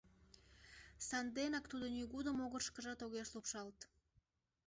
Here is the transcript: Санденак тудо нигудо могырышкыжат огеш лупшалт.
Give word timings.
Санденак 1.07 1.65
тудо 1.71 1.85
нигудо 1.95 2.29
могырышкыжат 2.37 2.99
огеш 3.05 3.27
лупшалт. 3.35 3.79